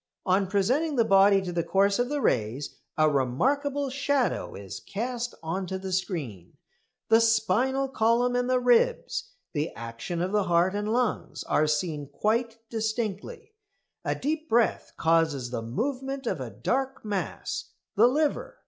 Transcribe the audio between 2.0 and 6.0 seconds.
the rays a remarkable shadow is cast on to the